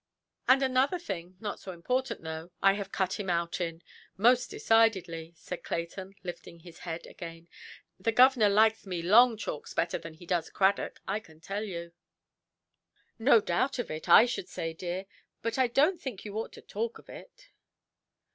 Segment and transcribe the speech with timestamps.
[0.49, 3.83] "And another thing, not so important, though, I have cut him out in,
[4.17, 7.47] most decidedly", said Clayton, lifting his head again;
[7.99, 11.91] "the governor likes me long chalks better than he does Cradock, I can tell you".
[13.19, 15.05] "No doubt of it, I should say, dear.
[15.43, 17.51] But I donʼt think you ought to talk of it".